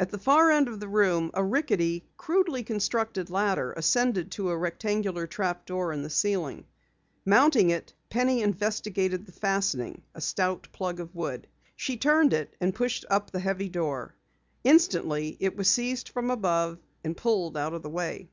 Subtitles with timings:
[0.00, 4.58] At the far end of the room a rickety, crudely constructed ladder ascended to a
[4.58, 6.66] rectangular trap door in the ceiling.
[7.24, 11.46] Mounting it, Penny investigated the fastening, a stout plug of wood.
[11.76, 14.16] She turned it and pushed up the heavy door.
[14.64, 18.30] Instantly, it was seized from above and pulled out of the way.